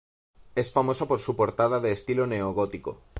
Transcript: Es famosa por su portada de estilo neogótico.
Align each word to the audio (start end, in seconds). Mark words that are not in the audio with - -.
Es 0.55 0.71
famosa 0.71 1.07
por 1.07 1.19
su 1.19 1.35
portada 1.35 1.79
de 1.79 1.91
estilo 1.91 2.25
neogótico. 2.25 3.01